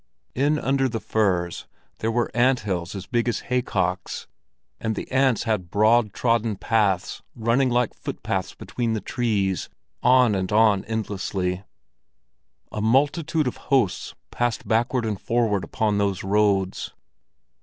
In 0.33 0.57
under 0.57 0.89
the 0.89 0.99
firs 0.99 1.67
there 1.99 2.09
were 2.09 2.31
anthills 2.35 2.95
as 2.95 3.05
big 3.05 3.29
as 3.29 3.41
haycocks, 3.41 4.25
and 4.79 4.95
the 4.95 5.11
ants 5.11 5.43
had 5.43 5.69
broad 5.69 6.11
trodden 6.11 6.55
paths 6.55 7.21
running 7.35 7.69
like 7.69 7.93
foothpaths 7.93 8.57
between 8.57 8.93
the 8.93 8.99
trees, 9.01 9.69
on 10.01 10.33
and 10.33 10.51
on 10.51 10.83
endlessly; 10.85 11.63
a 12.71 12.81
multitude 12.81 13.45
of 13.45 13.57
hosts 13.69 14.15
passed 14.31 14.67
backward 14.67 15.05
and 15.05 15.21
forward 15.21 15.63
upon 15.63 15.99
those 15.99 16.23
roads. 16.23 16.93